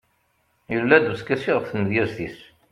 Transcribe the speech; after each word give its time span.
yella-d 0.73 1.05
uskasi 1.11 1.51
ɣef 1.53 1.65
tmedyazt-is 1.67 2.39